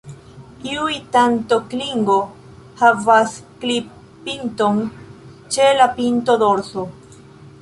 [0.69, 2.15] Iuj tanto-klingo
[2.81, 4.83] havas klip-pinton
[5.57, 6.89] ĉe la pinto-dorso.